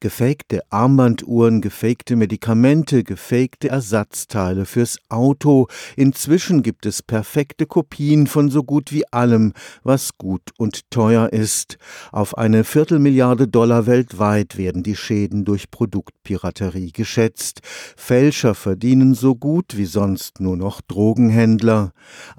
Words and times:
Gefakte 0.00 0.60
Armbanduhren, 0.68 1.62
gefakte 1.62 2.16
Medikamente, 2.16 3.02
gefakte 3.02 3.70
Ersatzteile 3.70 4.66
fürs 4.66 4.98
Auto. 5.08 5.68
Inzwischen 5.96 6.62
gibt 6.62 6.84
es 6.84 7.02
perfekte 7.02 7.64
Kopien 7.64 8.26
von 8.26 8.50
so 8.50 8.62
gut 8.62 8.92
wie 8.92 9.10
allem, 9.10 9.54
was 9.84 10.18
gut 10.18 10.50
und 10.58 10.90
teuer 10.90 11.32
ist. 11.32 11.78
Auf 12.12 12.36
eine 12.36 12.64
Viertelmilliarde 12.64 13.48
Dollar 13.48 13.86
weltweit 13.86 14.58
werden 14.58 14.82
die 14.82 14.96
Schäden 14.96 15.46
durch 15.46 15.70
Produktpiraterie 15.70 16.92
geschätzt. 16.92 17.60
Fälscher 17.96 18.54
verdienen 18.54 19.14
so 19.14 19.34
gut 19.34 19.78
wie 19.78 19.86
sonst 19.86 20.40
nur 20.40 20.58
noch 20.58 20.82
Drogenhändler. 20.82 21.92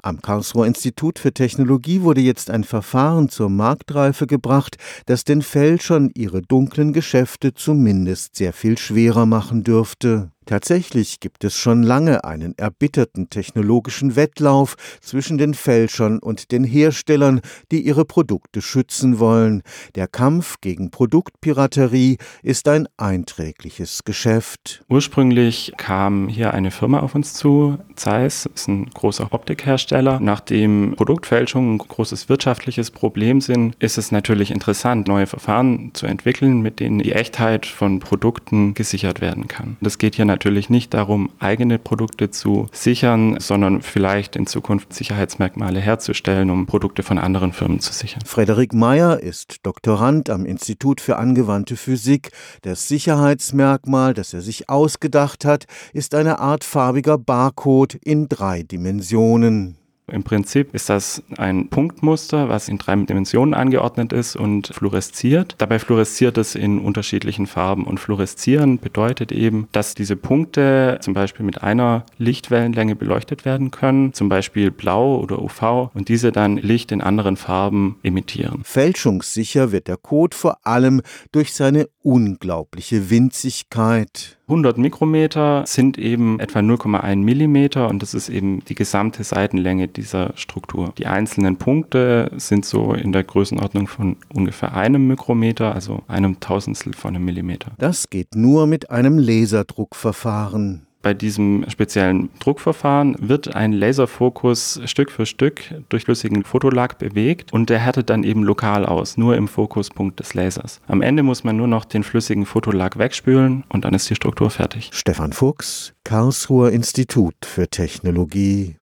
Am 0.04 0.22
Karlsruher 0.22 0.68
Institut 0.68 1.18
für 1.18 1.34
Technologie 1.34 2.04
wurde 2.04 2.22
jetzt 2.22 2.52
ein 2.52 2.64
Verfahren 2.64 3.30
zur 3.30 3.50
Marktreife 3.50 4.28
gebracht, 4.28 4.78
das 5.08 5.24
den 5.24 5.42
Fälschern 5.42 6.12
ihre 6.14 6.44
dunklen 6.44 6.94
Geschäfte 6.94 7.47
Produkte 7.48 7.54
zumindest 7.54 8.36
sehr 8.36 8.54
viel 8.54 8.78
schwerer 8.78 9.26
machen 9.26 9.64
dürfte. 9.64 10.32
Tatsächlich 10.48 11.20
gibt 11.20 11.44
es 11.44 11.58
schon 11.58 11.84
lange 11.84 12.24
einen 12.24 12.58
erbitterten 12.58 13.30
technologischen 13.30 14.16
Wettlauf 14.16 14.78
zwischen 15.02 15.38
den 15.38 15.54
Fälschern 15.54 16.20
und 16.20 16.54
den 16.54 16.64
Herstellern, 16.64 17.42
die 17.70 17.82
ihre 17.82 18.06
Produkte 18.06 18.62
schützen 18.62 19.20
wollen. 19.20 19.62
Der 19.96 20.08
Kampf 20.08 20.56
gegen 20.62 20.90
Produktpiraterie 20.90 22.18
ist 22.44 22.70
ein 22.70 22.88
einträgliches 22.96 24.06
Geschäft. 24.06 24.86
Ursprünglich 24.88 25.74
kam 25.76 26.30
hier 26.30 26.54
eine 26.54 26.72
Firma 26.72 27.02
auf 27.02 27.14
uns 27.14 27.34
zu, 27.34 27.78
Zeiss, 27.96 28.46
ist 28.46 28.70
ein 28.70 28.90
großer 28.92 29.28
Optikhersteller. 29.32 30.22
Nachdem 30.22 30.94
Produktfälschungen 30.96 31.76
ein 31.76 31.78
großes 31.80 32.30
wirtschaftliches 32.30 32.92
Problem 32.92 33.42
sind, 33.42 33.76
ist 33.80 33.98
es 33.98 34.14
natürlich 34.14 34.52
interessant, 34.52 35.10
neue 35.10 35.28
Verfahren 35.28 35.92
zu 35.94 36.06
entwickeln, 36.06 36.62
mit 36.62 36.80
denen 36.80 37.00
die 37.00 37.12
Echtheit 37.12 37.66
von 37.66 38.00
Produkten 38.00 38.76
gesichert 38.76 39.20
werden 39.20 39.50
kann. 39.50 39.76
Das 39.82 39.98
geht 39.98 40.16
hier 40.16 40.26
natürlich 40.38 40.70
nicht 40.70 40.94
darum, 40.94 41.32
eigene 41.40 41.80
Produkte 41.80 42.30
zu 42.30 42.68
sichern, 42.72 43.40
sondern 43.40 43.82
vielleicht 43.82 44.36
in 44.36 44.46
Zukunft 44.46 44.94
Sicherheitsmerkmale 44.94 45.80
herzustellen, 45.80 46.52
um 46.52 46.68
Produkte 46.68 47.02
von 47.02 47.18
anderen 47.18 47.54
Firmen 47.54 47.80
zu 47.80 47.92
sichern. 47.92 48.22
Frederik 48.24 48.72
Meyer 48.72 49.20
ist 49.20 49.66
Doktorand 49.66 50.30
am 50.30 50.46
Institut 50.46 51.02
für 51.02 51.18
angewandte 51.18 51.76
Physik. 51.76 52.30
Das 52.62 52.88
Sicherheitsmerkmal, 52.88 54.14
das 54.14 54.32
er 54.32 54.42
sich 54.42 54.70
ausgedacht 54.70 55.44
hat, 55.44 55.66
ist 55.92 56.14
eine 56.14 56.38
Art 56.38 56.64
farbiger 56.64 57.18
Barcode 57.18 57.96
in 57.96 58.30
drei 58.30 58.62
Dimensionen. 58.62 59.80
Im 60.10 60.24
Prinzip 60.24 60.74
ist 60.74 60.90
das 60.90 61.22
ein 61.38 61.68
Punktmuster, 61.68 62.48
was 62.48 62.70
in 62.70 62.78
drei 62.78 62.96
Dimensionen 62.96 63.54
angeordnet 63.54 64.14
ist 64.14 64.38
und 64.38 64.68
fluoresziert. 64.68 65.56
Dabei 65.58 65.80
fluoresziert 65.80 66.38
es 66.38 66.56
in 66.56 66.80
unterschiedlichen 66.80 67.46
Farben 67.46 67.84
und 67.84 68.00
fluoreszieren 68.00 68.80
bedeutet 68.80 69.34
eben, 69.34 69.68
dass 69.74 69.96
diese 69.96 70.16
Punkte 70.16 71.00
zum 71.02 71.14
Beispiel 71.14 71.46
mit 71.46 71.62
einer 71.62 72.06
Lichtwellenlänge 72.18 72.96
beleuchtet 72.96 73.44
werden 73.44 73.70
können, 73.70 74.14
zum 74.14 74.30
Beispiel 74.30 74.72
blau 74.72 75.20
oder 75.20 75.42
UV 75.42 75.92
und 75.94 76.08
diese 76.08 76.32
dann 76.32 76.56
Licht 76.56 76.94
in 76.94 77.02
anderen 77.02 77.36
Farben 77.36 78.00
emittieren. 78.02 78.62
Fälschungssicher 78.64 79.74
wird 79.74 79.90
der 79.90 79.98
Code 79.98 80.38
vor 80.38 80.66
allem 80.66 81.02
durch 81.34 81.54
seine 81.54 81.90
unglaubliche 82.02 83.10
Winzigkeit. 83.10 84.37
100 84.50 84.78
Mikrometer 84.78 85.66
sind 85.68 85.98
eben 85.98 86.40
etwa 86.40 86.60
0,1 86.60 87.18
Millimeter 87.18 87.90
und 87.90 88.02
das 88.02 88.14
ist 88.14 88.30
eben 88.30 88.64
die 88.64 88.76
gesamte 88.76 89.26
Seitenlänge 89.26 89.90
dieser 89.90 90.32
Struktur. 90.36 90.94
Die 90.98 91.06
einzelnen 91.06 91.58
Punkte 91.58 92.32
sind 92.38 92.66
so 92.66 92.94
in 92.94 93.12
der 93.12 93.26
Größenordnung 93.26 93.88
von 93.88 94.16
ungefähr 94.34 94.74
einem 94.74 95.06
Mikrometer, 95.06 95.76
also 95.76 96.04
einem 96.08 96.40
Tausendstel 96.40 96.94
von 96.94 97.14
einem 97.14 97.26
Millimeter. 97.26 97.72
Das 97.78 98.10
geht 98.10 98.36
nur 98.36 98.68
mit 98.68 98.90
einem 98.90 99.20
Laserdruckverfahren. 99.20 100.87
Bei 101.08 101.14
diesem 101.14 101.64
speziellen 101.70 102.28
Druckverfahren 102.42 103.16
wird 103.18 103.56
ein 103.56 103.72
Laserfokus 103.72 104.82
Stück 104.84 105.10
für 105.10 105.26
Stück 105.26 105.62
durch 105.88 106.04
flüssigen 106.04 106.44
Fotolack 106.44 106.98
bewegt 106.98 107.54
und 107.54 107.70
der 107.70 107.80
härtet 107.80 108.10
dann 108.10 108.26
eben 108.26 108.44
lokal 108.44 108.86
aus, 108.86 109.16
nur 109.16 109.38
im 109.38 109.48
Fokuspunkt 109.48 110.20
des 110.20 110.34
Lasers. 110.34 110.82
Am 110.86 111.02
Ende 111.02 111.24
muss 111.24 111.46
man 111.46 111.56
nur 111.56 111.68
noch 111.68 111.86
den 111.86 112.04
flüssigen 112.04 112.46
Fotolack 112.46 112.98
wegspülen 112.98 113.64
und 113.70 113.86
dann 113.86 113.94
ist 113.94 114.10
die 114.10 114.16
Struktur 114.16 114.50
fertig. 114.50 114.90
Stefan 114.92 115.32
Fuchs, 115.32 115.94
Karlsruher 116.04 116.72
Institut 116.72 117.36
für 117.46 117.70
Technologie 117.70 118.76